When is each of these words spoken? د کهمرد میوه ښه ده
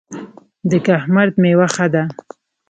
د 0.69 0.71
کهمرد 0.85 1.33
میوه 1.43 1.67
ښه 1.73 1.87
ده 1.93 2.03